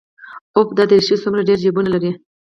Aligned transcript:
اوف 0.55 0.67
دا 0.77 0.83
دريشي 0.89 1.15
څومره 1.23 1.47
ډېر 1.47 1.57
جيبونه 1.63 1.89
لري. 1.95 2.11